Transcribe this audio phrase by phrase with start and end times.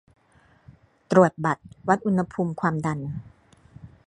[1.11, 2.99] ตรวจบัตร วัดอุณหภูมิความดัน